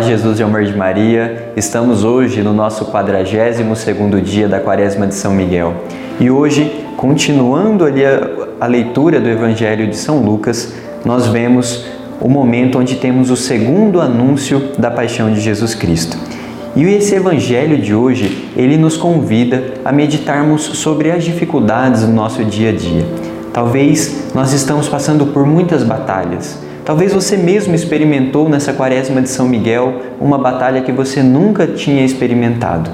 [0.00, 5.14] Paz Jesus e amor de Maria, estamos hoje no nosso 42º dia da quaresma de
[5.14, 5.74] São Miguel.
[6.18, 8.30] E hoje, continuando ali a,
[8.62, 10.72] a leitura do Evangelho de São Lucas,
[11.04, 11.84] nós vemos
[12.18, 16.16] o momento onde temos o segundo anúncio da paixão de Jesus Cristo.
[16.74, 22.42] E esse evangelho de hoje, ele nos convida a meditarmos sobre as dificuldades do nosso
[22.42, 23.04] dia a dia.
[23.52, 26.58] Talvez nós estamos passando por muitas batalhas,
[26.90, 32.04] Talvez você mesmo experimentou nessa quaresma de São Miguel uma batalha que você nunca tinha
[32.04, 32.90] experimentado.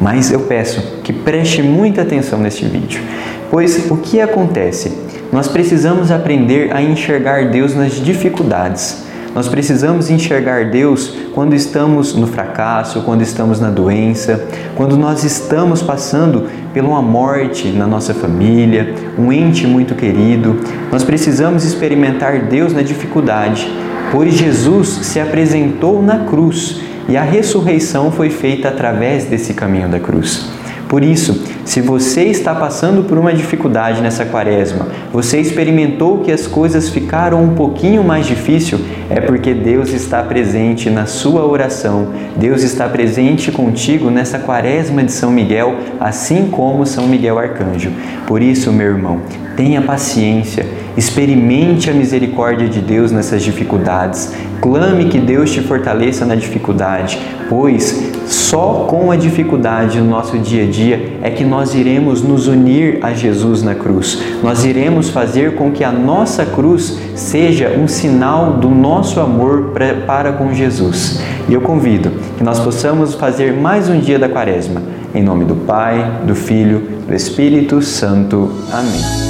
[0.00, 3.02] Mas eu peço que preste muita atenção neste vídeo,
[3.50, 4.96] pois o que acontece?
[5.30, 9.04] Nós precisamos aprender a enxergar Deus nas dificuldades.
[9.34, 14.42] Nós precisamos enxergar Deus quando estamos no fracasso, quando estamos na doença,
[14.74, 20.58] quando nós estamos passando por uma morte na nossa família, um ente muito querido.
[20.90, 23.70] Nós precisamos experimentar Deus na dificuldade,
[24.10, 30.00] pois Jesus se apresentou na cruz e a ressurreição foi feita através desse caminho da
[30.00, 30.53] cruz.
[30.88, 36.46] Por isso, se você está passando por uma dificuldade nessa quaresma, você experimentou que as
[36.46, 42.08] coisas ficaram um pouquinho mais difícil, é porque Deus está presente na sua oração.
[42.36, 47.90] Deus está presente contigo nessa quaresma de São Miguel, assim como São Miguel Arcanjo.
[48.26, 49.22] Por isso, meu irmão,
[49.56, 56.34] tenha paciência, experimente a misericórdia de Deus nessas dificuldades, clame que Deus te fortaleça na
[56.34, 62.22] dificuldade, pois só com a dificuldade no nosso dia a dia é que nós iremos
[62.22, 64.22] nos unir a Jesus na cruz.
[64.42, 69.72] Nós iremos fazer com que a nossa cruz seja um sinal do nosso amor
[70.06, 71.20] para com Jesus.
[71.48, 74.82] E eu convido que nós possamos fazer mais um dia da Quaresma.
[75.14, 78.50] Em nome do Pai, do Filho, do Espírito Santo.
[78.72, 79.23] Amém.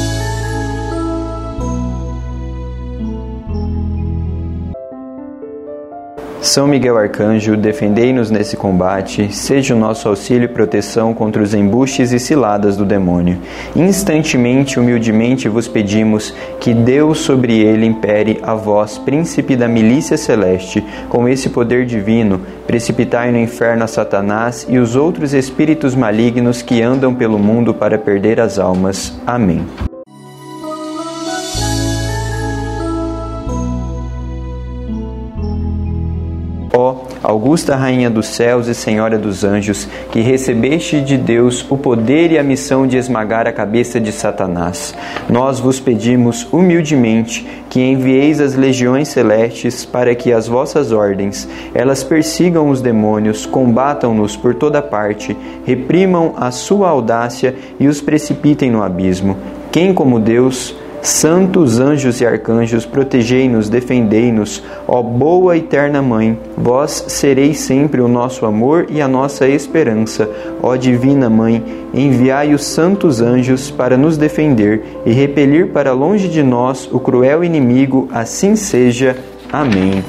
[6.45, 12.13] São Miguel Arcanjo, defendei-nos nesse combate, seja o nosso auxílio e proteção contra os embustes
[12.13, 13.39] e ciladas do demônio.
[13.75, 20.85] Instantemente, humildemente vos pedimos que Deus sobre ele impere a vós, príncipe da milícia celeste,
[21.09, 26.83] com esse poder divino, precipitai no inferno a Satanás e os outros espíritos malignos que
[26.83, 29.19] andam pelo mundo para perder as almas.
[29.27, 29.65] Amém.
[37.35, 42.39] Augusta Rainha dos céus e Senhora dos anjos, que recebeste de Deus o poder e
[42.39, 44.95] a missão de esmagar a cabeça de Satanás,
[45.29, 52.05] nós vos pedimos humildemente que envieis as legiões celestes para que as vossas ordens, elas
[52.05, 58.83] persigam os demônios, combatam-nos por toda parte, reprimam a sua audácia e os precipitem no
[58.83, 59.37] abismo.
[59.73, 67.59] Quem como Deus Santos anjos e arcanjos, protegei-nos, defendei-nos, ó boa eterna Mãe, vós sereis
[67.59, 70.27] sempre o nosso amor e a nossa esperança.
[70.63, 71.63] Ó divina Mãe,
[71.93, 77.45] enviai os santos anjos para nos defender e repelir para longe de nós o cruel
[77.45, 79.15] inimigo, assim seja.
[79.53, 80.03] Amém.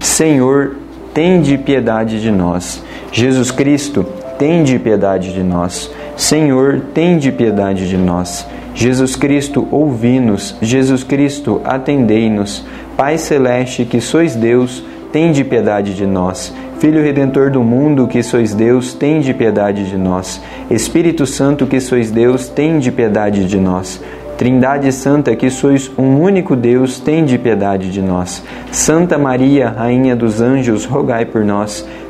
[0.00, 0.76] Senhor,
[1.12, 2.82] tende piedade de nós.
[3.12, 4.06] Jesus Cristo,
[4.42, 5.88] tende piedade de nós.
[6.16, 8.44] Senhor, tende piedade de nós.
[8.74, 10.56] Jesus Cristo, ouvi-nos.
[10.60, 12.64] Jesus Cristo, atendei-nos.
[12.96, 14.82] Pai celeste, que sois Deus,
[15.12, 16.52] tende piedade de nós.
[16.80, 20.42] Filho redentor do mundo, que sois Deus, tende piedade de nós.
[20.68, 24.02] Espírito Santo, que sois Deus, tende piedade de nós.
[24.36, 28.42] Trindade Santa, que sois um único Deus, tende piedade de nós.
[28.72, 31.86] Santa Maria, Rainha dos Anjos, rogai por nós.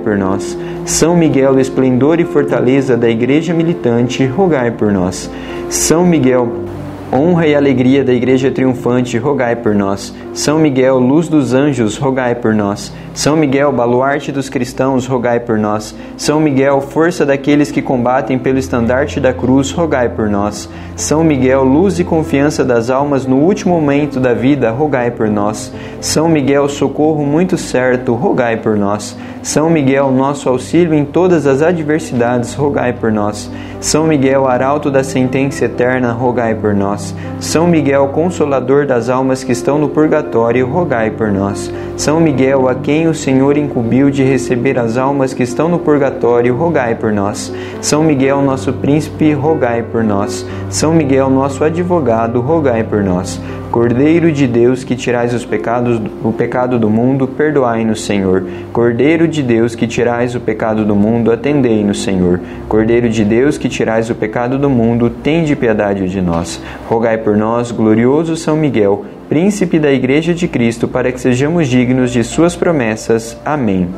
[0.00, 0.58] por nós.
[0.84, 5.30] São Miguel, esplendor e fortaleza da Igreja militante, rogai por nós.
[5.68, 6.48] São Miguel,
[7.12, 10.14] honra e alegria da Igreja triunfante, rogai por nós.
[10.32, 12.92] São Miguel, luz dos anjos, rogai por nós.
[13.12, 15.94] São Miguel, baluarte dos cristãos, rogai por nós.
[16.16, 20.68] São Miguel, força daqueles que combatem pelo estandarte da cruz, rogai por nós.
[20.94, 25.72] São Miguel, luz e confiança das almas no último momento da vida, rogai por nós.
[26.00, 29.16] São Miguel, socorro muito certo, rogai por nós.
[29.42, 33.50] São Miguel, nosso auxílio em todas as adversidades, rogai por nós.
[33.80, 37.14] São Miguel, arauto da sentença eterna, rogai por nós.
[37.40, 41.72] São Miguel, consolador das almas que estão no purgatório, rogai por nós.
[42.00, 46.56] São Miguel, a quem o Senhor incumbiu de receber as almas que estão no purgatório,
[46.56, 47.52] rogai por nós.
[47.82, 50.46] São Miguel, nosso príncipe, rogai por nós.
[50.70, 53.38] São Miguel, nosso advogado, rogai por nós.
[53.70, 58.46] Cordeiro de Deus que tirais os pecados, o pecado do mundo, perdoai-nos, Senhor.
[58.72, 62.40] Cordeiro de Deus que tirais o pecado do mundo, atendei-nos, Senhor.
[62.66, 66.62] Cordeiro de Deus que tirais o pecado do mundo, tende piedade de nós.
[66.88, 72.10] Rogai por nós, glorioso São Miguel, príncipe da Igreja de Cristo, para que sejamos dignos
[72.10, 73.38] de suas promessas.
[73.44, 73.88] Amém.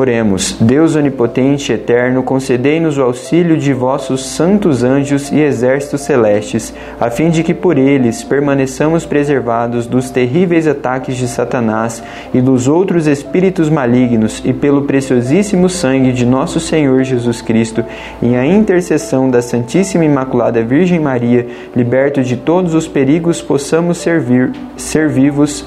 [0.00, 6.72] Oremos, Deus onipotente e eterno, concedei-nos o auxílio de vossos santos anjos e exércitos celestes,
[6.98, 12.02] a fim de que por eles permaneçamos preservados dos terríveis ataques de Satanás
[12.32, 17.84] e dos outros espíritos malignos, e pelo preciosíssimo sangue de nosso Senhor Jesus Cristo,
[18.22, 24.50] e a intercessão da Santíssima Imaculada Virgem Maria, liberto de todos os perigos, possamos servir,
[24.78, 25.66] ser vivos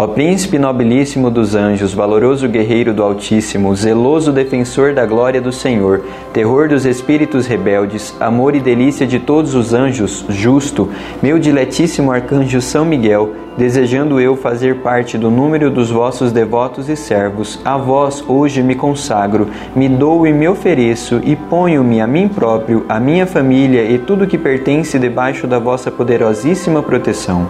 [0.00, 6.02] Ó príncipe nobilíssimo dos anjos, valoroso guerreiro do Altíssimo, zeloso defensor da glória do Senhor,
[6.32, 10.88] terror dos espíritos rebeldes, amor e delícia de todos os anjos, justo,
[11.20, 16.94] meu diletíssimo arcanjo São Miguel, desejando eu fazer parte do número dos vossos devotos e
[16.94, 22.28] servos, a vós hoje me consagro, me dou e me ofereço e ponho-me a mim
[22.28, 27.48] próprio, a minha família e tudo que pertence debaixo da vossa poderosíssima proteção.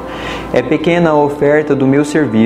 [0.51, 2.38] É pequena a oferta do meu serviço,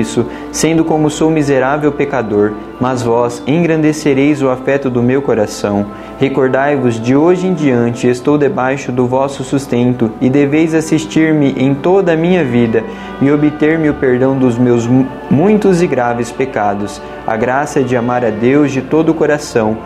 [0.51, 5.85] sendo como sou miserável pecador, mas vós engrandecereis o afeto do meu coração.
[6.19, 12.13] Recordai-vos de hoje em diante estou debaixo do vosso sustento e deveis assistir-me em toda
[12.13, 12.83] a minha vida
[13.21, 14.87] e obter-me o perdão dos meus
[15.29, 19.77] muitos e graves pecados, a graça de amar a Deus de todo o coração,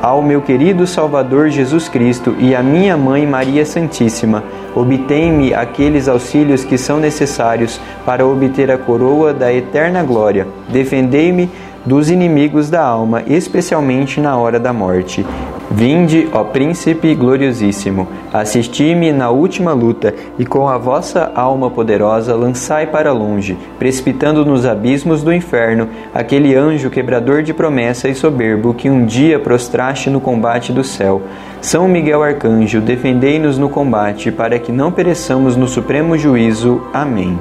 [0.00, 4.44] ao meu querido Salvador Jesus Cristo e à minha mãe Maria Santíssima,
[4.74, 10.46] obtém-me aqueles auxílios que são necessários para obter a coroa da eterna glória.
[10.68, 11.50] Defendei-me
[11.84, 15.24] dos inimigos da alma, especialmente na hora da morte.
[15.70, 22.86] Vinde, ó Príncipe gloriosíssimo, assisti-me na última luta e com a vossa alma poderosa lançai
[22.86, 28.88] para longe, precipitando nos abismos do inferno, aquele anjo quebrador de promessa e soberbo que
[28.88, 31.22] um dia prostraste no combate do céu.
[31.60, 36.82] São Miguel Arcanjo, defendei-nos no combate, para que não pereçamos no supremo juízo.
[36.92, 37.38] Amém.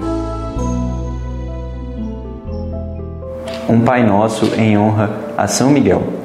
[3.67, 6.24] um Pai Nosso em honra a São Miguel.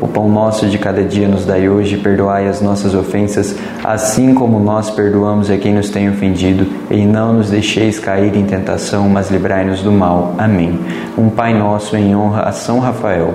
[0.00, 4.60] O pão nosso de cada dia nos dai hoje, perdoai as nossas ofensas, assim como
[4.60, 9.30] nós perdoamos a quem nos tem ofendido, e não nos deixeis cair em tentação, mas
[9.30, 10.34] livrai-nos do mal.
[10.38, 10.78] Amém.
[11.16, 13.34] Um Pai nosso em honra a São Rafael.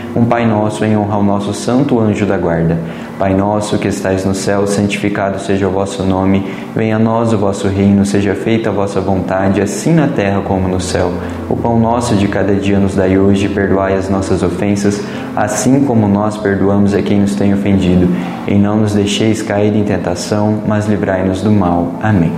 [0.13, 2.77] Um Pai nosso em honra ao nosso santo anjo da guarda.
[3.17, 7.37] Pai nosso que estais no céu, santificado seja o vosso nome, venha a nós o
[7.37, 11.13] vosso reino, seja feita a vossa vontade, assim na terra como no céu.
[11.49, 15.01] O pão nosso de cada dia nos dai hoje, perdoai as nossas ofensas,
[15.33, 18.09] assim como nós perdoamos a quem nos tem ofendido,
[18.47, 21.93] e não nos deixeis cair em tentação, mas livrai-nos do mal.
[22.03, 22.33] Amém.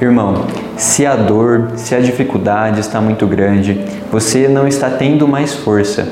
[0.00, 0.44] Irmão,
[0.76, 6.06] se a dor, se a dificuldade está muito grande, você não está tendo mais força,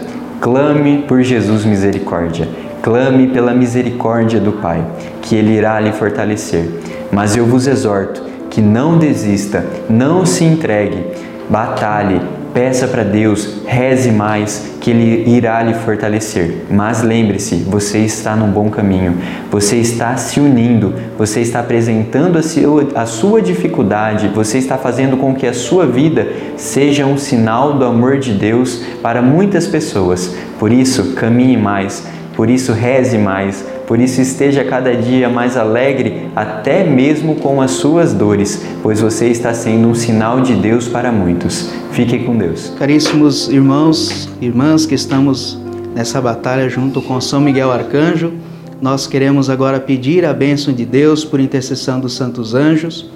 [0.46, 2.48] clame por Jesus misericórdia.
[2.80, 4.80] Clame pela misericórdia do Pai,
[5.20, 6.70] que Ele irá lhe fortalecer.
[7.10, 11.04] Mas eu vos exorto que não desista, não se entregue,
[11.50, 12.20] batalhe,
[12.56, 16.62] peça para Deus, reze mais, que Ele irá lhe fortalecer.
[16.70, 19.18] Mas lembre-se, você está num bom caminho,
[19.50, 25.18] você está se unindo, você está apresentando a sua, a sua dificuldade, você está fazendo
[25.18, 30.34] com que a sua vida seja um sinal do amor de Deus para muitas pessoas.
[30.58, 36.28] Por isso, caminhe mais, por isso, reze mais por isso, esteja cada dia mais alegre,
[36.34, 41.12] até mesmo com as suas dores, pois você está sendo um sinal de Deus para
[41.12, 41.70] muitos.
[41.92, 42.72] Fique com Deus.
[42.78, 45.58] Caríssimos irmãos, irmãs que estamos
[45.94, 48.32] nessa batalha junto com São Miguel Arcanjo,
[48.80, 53.08] nós queremos agora pedir a bênção de Deus por intercessão dos santos anjos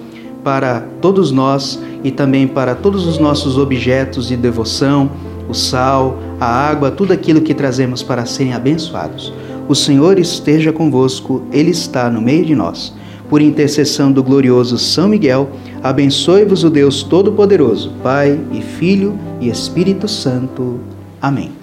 [0.43, 5.11] para todos nós e também para todos os nossos objetos de devoção,
[5.47, 9.31] o sal, a água, tudo aquilo que trazemos para serem abençoados.
[9.71, 12.93] O Senhor esteja convosco, Ele está no meio de nós.
[13.29, 15.49] Por intercessão do glorioso São Miguel,
[15.81, 20.81] abençoe-vos o Deus Todo-Poderoso, Pai e Filho e Espírito Santo.
[21.21, 21.60] Amém.